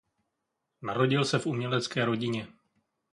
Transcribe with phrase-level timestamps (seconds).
[0.81, 2.47] Narodil se v umělecké rodině.